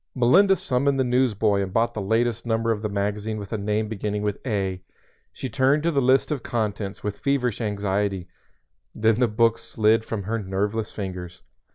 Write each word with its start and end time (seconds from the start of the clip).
Melinda 0.15 0.55
summoned 0.55 0.99
the 0.99 1.03
newsboy 1.03 1.61
and 1.61 1.71
bought 1.71 1.93
the 1.93 2.01
latest 2.01 2.43
number 2.43 2.71
of 2.71 2.81
the 2.81 2.89
magazine 2.89 3.37
with 3.37 3.53
a 3.53 3.57
name 3.59 3.87
beginning 3.87 4.23
with 4.23 4.39
"A." 4.47 4.81
She 5.31 5.47
turned 5.47 5.83
to 5.83 5.91
the 5.91 6.01
list 6.01 6.31
of 6.31 6.41
"Contents" 6.41 7.03
with 7.03 7.19
feverish 7.19 7.61
anxiety, 7.61 8.27
then 8.95 9.19
the 9.19 9.27
book 9.27 9.59
slid 9.59 10.03
from 10.03 10.23
her 10.23 10.39
nerveless 10.39 10.91
fingers. 10.91 11.43